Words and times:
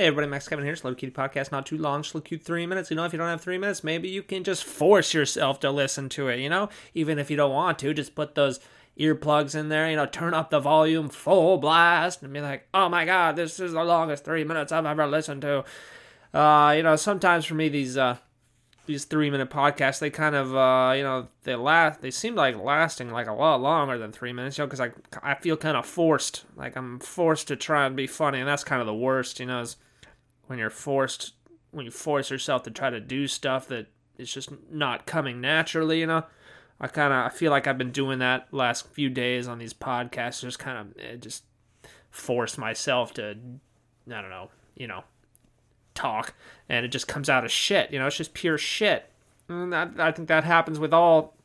Hey 0.00 0.06
everybody, 0.06 0.28
Max 0.28 0.48
Kevin 0.48 0.64
here. 0.64 0.74
Slow 0.76 0.94
Cute 0.94 1.12
Podcast, 1.12 1.52
not 1.52 1.66
too 1.66 1.76
long, 1.76 2.02
slow 2.02 2.22
cute 2.22 2.42
three 2.42 2.64
minutes. 2.64 2.88
You 2.88 2.96
know, 2.96 3.04
if 3.04 3.12
you 3.12 3.18
don't 3.18 3.28
have 3.28 3.42
three 3.42 3.58
minutes, 3.58 3.84
maybe 3.84 4.08
you 4.08 4.22
can 4.22 4.44
just 4.44 4.64
force 4.64 5.12
yourself 5.12 5.60
to 5.60 5.70
listen 5.70 6.08
to 6.08 6.28
it, 6.28 6.40
you 6.40 6.48
know? 6.48 6.70
Even 6.94 7.18
if 7.18 7.30
you 7.30 7.36
don't 7.36 7.52
want 7.52 7.78
to, 7.80 7.92
just 7.92 8.14
put 8.14 8.34
those 8.34 8.60
earplugs 8.98 9.54
in 9.54 9.68
there, 9.68 9.90
you 9.90 9.96
know, 9.96 10.06
turn 10.06 10.32
up 10.32 10.48
the 10.48 10.58
volume 10.58 11.10
full 11.10 11.58
blast 11.58 12.22
and 12.22 12.32
be 12.32 12.40
like, 12.40 12.66
oh 12.72 12.88
my 12.88 13.04
god, 13.04 13.36
this 13.36 13.60
is 13.60 13.72
the 13.72 13.84
longest 13.84 14.24
three 14.24 14.42
minutes 14.42 14.72
I've 14.72 14.86
ever 14.86 15.06
listened 15.06 15.42
to. 15.42 15.64
Uh, 16.32 16.72
you 16.74 16.82
know, 16.82 16.96
sometimes 16.96 17.44
for 17.44 17.54
me 17.54 17.68
these 17.68 17.98
uh 17.98 18.16
these 18.86 19.04
three 19.04 19.28
minute 19.28 19.50
podcasts, 19.50 19.98
they 19.98 20.08
kind 20.08 20.34
of 20.34 20.56
uh, 20.56 20.94
you 20.96 21.02
know, 21.02 21.28
they 21.42 21.56
last 21.56 22.00
they 22.00 22.10
seem 22.10 22.34
like 22.34 22.56
lasting 22.56 23.10
like 23.10 23.26
a 23.26 23.34
lot 23.34 23.60
longer 23.60 23.98
than 23.98 24.12
three 24.12 24.32
minutes, 24.32 24.56
you 24.56 24.62
know, 24.62 24.66
because 24.66 24.80
I 24.80 24.92
I 25.22 25.34
feel 25.34 25.58
kind 25.58 25.76
of 25.76 25.84
forced. 25.84 26.46
Like 26.56 26.74
I'm 26.74 27.00
forced 27.00 27.48
to 27.48 27.56
try 27.56 27.84
and 27.84 27.94
be 27.94 28.06
funny, 28.06 28.38
and 28.38 28.48
that's 28.48 28.64
kind 28.64 28.80
of 28.80 28.86
the 28.86 28.94
worst, 28.94 29.38
you 29.38 29.44
know, 29.44 29.60
is 29.60 29.76
when 30.50 30.58
you're 30.58 30.68
forced 30.68 31.34
when 31.70 31.84
you 31.84 31.92
force 31.92 32.28
yourself 32.28 32.64
to 32.64 32.70
try 32.72 32.90
to 32.90 32.98
do 32.98 33.28
stuff 33.28 33.68
that 33.68 33.86
is 34.18 34.34
just 34.34 34.50
not 34.68 35.06
coming 35.06 35.40
naturally 35.40 36.00
you 36.00 36.06
know? 36.06 36.24
I 36.80 36.88
kind 36.88 37.12
of 37.12 37.24
i 37.24 37.28
feel 37.28 37.52
like 37.52 37.68
i've 37.68 37.78
been 37.78 37.92
doing 37.92 38.18
that 38.18 38.48
last 38.50 38.88
few 38.88 39.08
days 39.08 39.46
on 39.46 39.58
these 39.58 39.72
podcasts 39.72 40.40
just 40.40 40.58
kind 40.58 40.76
of 40.76 41.04
eh, 41.04 41.16
just 41.16 41.44
force 42.10 42.58
myself 42.58 43.14
to 43.14 43.36
i 44.08 44.20
don't 44.20 44.30
know 44.30 44.50
you 44.74 44.88
know 44.88 45.04
talk 45.94 46.34
and 46.68 46.84
it 46.84 46.88
just 46.88 47.06
comes 47.06 47.30
out 47.30 47.44
of 47.44 47.52
shit 47.52 47.92
you 47.92 48.00
know? 48.00 48.08
It's 48.08 48.16
just 48.16 48.34
pure 48.34 48.58
shit. 48.58 49.08
And 49.48 49.72
that, 49.72 49.92
i 50.00 50.10
think 50.10 50.26
that 50.26 50.42
happens 50.42 50.80
with 50.80 50.92
all 50.92 51.36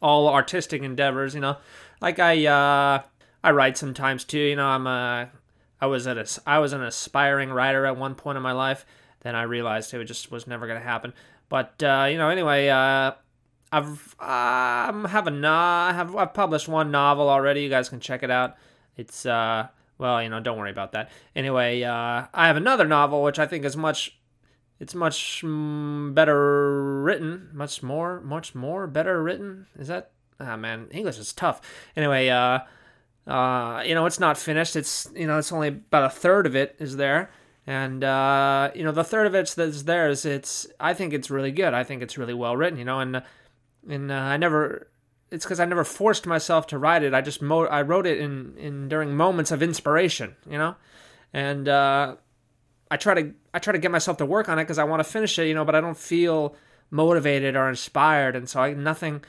all 0.00 0.28
artistic 0.28 0.82
endeavors 0.82 1.34
you 1.34 1.40
know? 1.40 1.56
Like 2.00 2.20
i 2.20 2.46
uh 2.46 3.02
i 3.42 3.50
write 3.50 3.76
sometimes 3.76 4.22
too 4.22 4.38
you 4.38 4.54
know? 4.54 4.66
I'm 4.68 4.86
a 4.86 5.28
I 5.80 5.86
was 5.86 6.06
at 6.06 6.18
a, 6.18 6.40
I 6.46 6.58
was 6.58 6.72
an 6.72 6.82
aspiring 6.82 7.50
writer 7.50 7.86
at 7.86 7.96
one 7.96 8.14
point 8.14 8.36
in 8.36 8.42
my 8.42 8.52
life. 8.52 8.84
Then 9.20 9.34
I 9.34 9.42
realized 9.42 9.92
it 9.92 10.04
just 10.04 10.30
was 10.30 10.46
never 10.46 10.66
going 10.66 10.78
to 10.78 10.86
happen. 10.86 11.12
But 11.48 11.82
uh, 11.82 12.08
you 12.10 12.18
know, 12.18 12.28
anyway, 12.28 12.68
uh, 12.68 13.12
I've 13.72 14.14
um, 14.20 15.04
have 15.06 15.26
a 15.26 15.30
no- 15.30 15.52
I 15.52 15.92
have 15.92 16.14
I've 16.16 16.34
published 16.34 16.68
one 16.68 16.90
novel 16.90 17.28
already. 17.28 17.62
You 17.62 17.68
guys 17.68 17.88
can 17.88 18.00
check 18.00 18.22
it 18.22 18.30
out. 18.30 18.56
It's 18.96 19.26
uh, 19.26 19.68
well, 19.98 20.22
you 20.22 20.28
know, 20.28 20.40
don't 20.40 20.58
worry 20.58 20.70
about 20.70 20.92
that. 20.92 21.10
Anyway, 21.34 21.82
uh, 21.82 22.26
I 22.32 22.46
have 22.46 22.56
another 22.56 22.86
novel 22.86 23.22
which 23.22 23.38
I 23.38 23.46
think 23.46 23.64
is 23.64 23.76
much 23.76 24.18
it's 24.80 24.94
much 24.94 25.42
mm, 25.44 26.14
better 26.14 27.02
written, 27.02 27.50
much 27.52 27.82
more, 27.82 28.20
much 28.20 28.54
more 28.54 28.86
better 28.86 29.22
written. 29.22 29.66
Is 29.78 29.88
that? 29.88 30.12
Ah, 30.40 30.56
man, 30.56 30.86
English 30.92 31.18
is 31.18 31.32
tough. 31.32 31.60
Anyway, 31.96 32.28
uh, 32.28 32.60
uh, 33.28 33.82
you 33.84 33.94
know, 33.94 34.06
it's 34.06 34.18
not 34.18 34.38
finished. 34.38 34.74
It's 34.74 35.06
you 35.14 35.26
know, 35.26 35.38
it's 35.38 35.52
only 35.52 35.68
about 35.68 36.04
a 36.04 36.10
third 36.10 36.46
of 36.46 36.56
it 36.56 36.74
is 36.78 36.96
there, 36.96 37.30
and 37.66 38.02
uh, 38.02 38.70
you 38.74 38.82
know, 38.82 38.92
the 38.92 39.04
third 39.04 39.26
of 39.26 39.34
it 39.34 39.52
that's 39.54 39.82
there 39.82 40.08
is 40.08 40.24
it's. 40.24 40.66
I 40.80 40.94
think 40.94 41.12
it's 41.12 41.30
really 41.30 41.52
good. 41.52 41.74
I 41.74 41.84
think 41.84 42.02
it's 42.02 42.16
really 42.16 42.32
well 42.32 42.56
written. 42.56 42.78
You 42.78 42.86
know, 42.86 43.00
and 43.00 43.22
and 43.88 44.10
uh, 44.10 44.14
I 44.14 44.38
never. 44.38 44.88
It's 45.30 45.44
because 45.44 45.60
I 45.60 45.66
never 45.66 45.84
forced 45.84 46.26
myself 46.26 46.66
to 46.68 46.78
write 46.78 47.02
it. 47.02 47.12
I 47.12 47.20
just 47.20 47.42
mo- 47.42 47.66
I 47.66 47.82
wrote 47.82 48.06
it 48.06 48.18
in 48.18 48.54
in 48.56 48.88
during 48.88 49.14
moments 49.14 49.50
of 49.50 49.62
inspiration. 49.62 50.34
You 50.48 50.56
know, 50.56 50.76
and 51.34 51.68
uh, 51.68 52.16
I 52.90 52.96
try 52.96 53.12
to 53.12 53.34
I 53.52 53.58
try 53.58 53.74
to 53.74 53.78
get 53.78 53.90
myself 53.90 54.16
to 54.18 54.26
work 54.26 54.48
on 54.48 54.58
it 54.58 54.64
because 54.64 54.78
I 54.78 54.84
want 54.84 55.00
to 55.00 55.04
finish 55.04 55.38
it. 55.38 55.48
You 55.48 55.54
know, 55.54 55.66
but 55.66 55.74
I 55.74 55.82
don't 55.82 55.98
feel 55.98 56.56
motivated 56.90 57.56
or 57.56 57.68
inspired, 57.68 58.36
and 58.36 58.48
so 58.48 58.60
I 58.62 58.72
nothing 58.72 59.22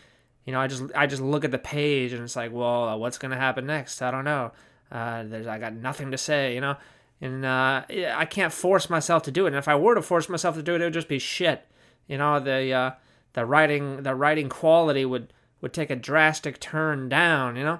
you 0.49 0.53
know, 0.53 0.61
I 0.61 0.65
just 0.65 0.81
I 0.95 1.05
just 1.05 1.21
look 1.21 1.45
at 1.45 1.51
the 1.51 1.59
page 1.59 2.11
and 2.11 2.23
it's 2.23 2.35
like, 2.35 2.51
well, 2.51 2.89
uh, 2.89 2.97
what's 2.97 3.19
gonna 3.19 3.35
happen 3.35 3.67
next? 3.67 4.01
I 4.01 4.09
don't 4.09 4.23
know. 4.23 4.51
Uh, 4.91 5.21
there's 5.21 5.45
I 5.45 5.59
got 5.59 5.73
nothing 5.75 6.09
to 6.09 6.17
say, 6.17 6.55
you 6.55 6.59
know, 6.59 6.75
and 7.21 7.45
uh, 7.45 7.83
I 7.87 8.25
can't 8.25 8.51
force 8.51 8.89
myself 8.89 9.21
to 9.23 9.31
do 9.31 9.45
it. 9.45 9.49
And 9.49 9.57
if 9.57 9.67
I 9.67 9.75
were 9.75 9.93
to 9.93 10.01
force 10.01 10.27
myself 10.27 10.55
to 10.55 10.63
do 10.63 10.73
it, 10.73 10.81
it 10.81 10.85
would 10.85 10.93
just 10.93 11.07
be 11.07 11.19
shit. 11.19 11.67
You 12.07 12.17
know, 12.17 12.39
the 12.39 12.73
uh, 12.73 12.91
the 13.33 13.45
writing 13.45 14.01
the 14.01 14.15
writing 14.15 14.49
quality 14.49 15.05
would 15.05 15.31
would 15.61 15.71
take 15.71 15.91
a 15.91 15.95
drastic 15.95 16.59
turn 16.59 17.09
down. 17.09 17.55
You 17.55 17.65
know, 17.65 17.79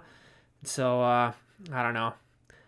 so 0.64 1.02
uh, 1.02 1.34
I 1.74 1.82
don't 1.82 1.96
know. 1.96 2.14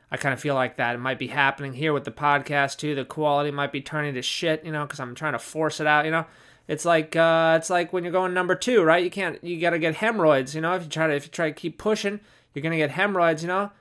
I 0.09 0.18
kind 0.18 0.33
of 0.33 0.39
feel 0.39 0.56
like 0.56 0.78
that 0.78 0.95
it 0.95 0.97
might 0.97 1.19
be 1.19 1.28
happening 1.28 1.73
here 1.73 1.94
with 1.94 2.06
the 2.06 2.12
podcast 2.12 2.78
too. 2.78 2.95
The 2.95 3.06
quality 3.06 3.51
might 3.51 3.72
be 3.72 3.81
turning 3.81 4.16
to 4.16 4.23
shit, 4.23 4.66
you 4.66 4.72
know, 4.72 4.83
because 4.83 5.00
I'm 5.00 5.13
trying 5.13 5.33
to 5.33 5.39
force 5.39 5.79
it 5.79 5.85
out, 5.85 6.06
you 6.06 6.12
know. 6.12 6.25
It's 6.71 6.85
like 6.85 7.17
uh, 7.17 7.55
it's 7.59 7.69
like 7.69 7.91
when 7.91 8.05
you're 8.05 8.13
going 8.13 8.33
number 8.33 8.55
two, 8.55 8.81
right? 8.81 9.03
You 9.03 9.09
can't. 9.09 9.43
You 9.43 9.59
gotta 9.59 9.77
get 9.77 9.95
hemorrhoids. 9.95 10.55
You 10.55 10.61
know, 10.61 10.73
if 10.73 10.83
you 10.83 10.89
try 10.89 11.07
to 11.07 11.13
if 11.13 11.25
you 11.25 11.29
try 11.29 11.49
to 11.49 11.53
keep 11.53 11.77
pushing, 11.77 12.21
you're 12.53 12.63
gonna 12.63 12.77
get 12.77 12.91
hemorrhoids. 12.91 13.41
You 13.43 13.49
know, 13.49 13.71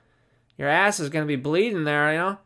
your 0.57 0.67
ass 0.67 0.99
is 0.99 1.07
gonna 1.07 1.25
be 1.25 1.37
bleeding 1.37 1.85
there. 1.85 2.11
You 2.11 2.17
know. 2.17 2.37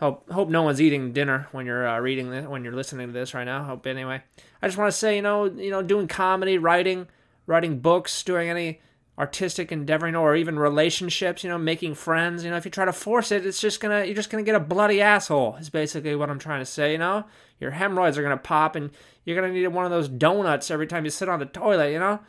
Hope 0.00 0.28
hope 0.32 0.48
no 0.48 0.64
one's 0.64 0.80
eating 0.80 1.12
dinner 1.12 1.46
when 1.52 1.64
you're 1.64 1.86
uh, 1.86 2.00
reading 2.00 2.28
this 2.28 2.44
when 2.48 2.64
you're 2.64 2.72
listening 2.72 3.06
to 3.06 3.12
this 3.12 3.34
right 3.34 3.44
now. 3.44 3.62
Hope 3.62 3.86
anyway. 3.86 4.20
I 4.60 4.66
just 4.66 4.78
want 4.78 4.90
to 4.90 4.98
say, 4.98 5.14
you 5.14 5.22
know, 5.22 5.44
you 5.44 5.70
know, 5.70 5.82
doing 5.82 6.08
comedy, 6.08 6.58
writing, 6.58 7.06
writing 7.46 7.78
books, 7.78 8.24
doing 8.24 8.50
any 8.50 8.80
artistic 9.18 9.72
endeavor, 9.72 10.06
you 10.06 10.12
know, 10.12 10.22
or 10.22 10.36
even 10.36 10.58
relationships, 10.58 11.42
you 11.42 11.50
know, 11.50 11.58
making 11.58 11.94
friends, 11.94 12.44
you 12.44 12.50
know, 12.50 12.56
if 12.56 12.64
you 12.64 12.70
try 12.70 12.84
to 12.84 12.92
force 12.92 13.32
it, 13.32 13.44
it's 13.44 13.60
just 13.60 13.80
gonna 13.80 14.04
you're 14.04 14.14
just 14.14 14.30
gonna 14.30 14.44
get 14.44 14.54
a 14.54 14.60
bloody 14.60 15.00
asshole. 15.00 15.56
Is 15.56 15.70
basically 15.70 16.14
what 16.14 16.30
I'm 16.30 16.38
trying 16.38 16.60
to 16.60 16.66
say, 16.66 16.92
you 16.92 16.98
know. 16.98 17.24
Your 17.58 17.72
hemorrhoids 17.72 18.16
are 18.16 18.22
gonna 18.22 18.36
pop, 18.36 18.76
and 18.76 18.90
you're 19.24 19.34
gonna 19.34 19.52
need 19.52 19.66
one 19.68 19.84
of 19.84 19.90
those 19.90 20.08
donuts 20.08 20.70
every 20.70 20.86
time 20.86 21.04
you 21.04 21.10
sit 21.10 21.28
on 21.28 21.40
the 21.40 21.46
toilet, 21.46 21.90
you 21.90 21.98
know. 21.98 22.20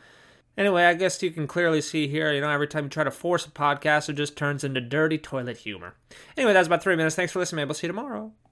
Anyway, 0.58 0.82
I 0.82 0.94
guess 0.94 1.22
you 1.22 1.30
can 1.30 1.46
clearly 1.46 1.80
see 1.80 2.08
here, 2.08 2.32
you 2.32 2.40
know, 2.40 2.50
every 2.50 2.66
time 2.66 2.84
you 2.84 2.90
try 2.90 3.04
to 3.04 3.10
force 3.10 3.46
a 3.46 3.50
podcast, 3.50 4.08
it 4.08 4.14
just 4.14 4.36
turns 4.36 4.64
into 4.64 4.80
dirty 4.80 5.16
toilet 5.16 5.58
humor. 5.58 5.94
Anyway, 6.36 6.52
that's 6.52 6.66
about 6.66 6.82
three 6.82 6.96
minutes. 6.96 7.14
Thanks 7.14 7.32
for 7.32 7.38
listening. 7.38 7.58
Maybe 7.58 7.70
I'll 7.70 7.74
see 7.74 7.86
you 7.86 7.92
tomorrow. 7.92 8.32